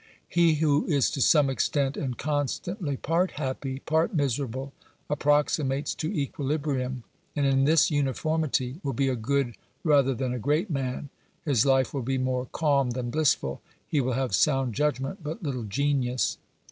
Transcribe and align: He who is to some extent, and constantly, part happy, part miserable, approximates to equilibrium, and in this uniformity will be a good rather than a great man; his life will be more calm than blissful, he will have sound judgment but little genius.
He 0.27 0.55
who 0.55 0.87
is 0.87 1.11
to 1.11 1.21
some 1.21 1.47
extent, 1.47 1.95
and 1.95 2.17
constantly, 2.17 2.97
part 2.97 3.33
happy, 3.33 3.81
part 3.81 4.15
miserable, 4.15 4.73
approximates 5.11 5.93
to 5.93 6.11
equilibrium, 6.11 7.03
and 7.35 7.45
in 7.45 7.65
this 7.65 7.91
uniformity 7.91 8.79
will 8.81 8.93
be 8.93 9.09
a 9.09 9.15
good 9.15 9.53
rather 9.83 10.15
than 10.15 10.33
a 10.33 10.39
great 10.39 10.71
man; 10.71 11.09
his 11.45 11.67
life 11.67 11.93
will 11.93 12.01
be 12.01 12.17
more 12.17 12.47
calm 12.47 12.89
than 12.89 13.11
blissful, 13.11 13.61
he 13.87 14.01
will 14.01 14.13
have 14.13 14.33
sound 14.33 14.73
judgment 14.73 15.19
but 15.23 15.43
little 15.43 15.65
genius. 15.65 16.39